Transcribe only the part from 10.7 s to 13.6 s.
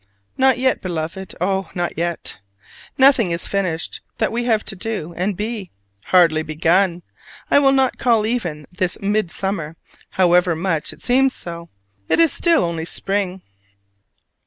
it seems so: it is still only spring.